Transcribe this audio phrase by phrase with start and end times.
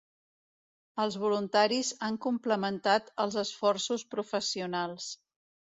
[1.03, 5.17] Els voluntaris han complementat els esforços professionals.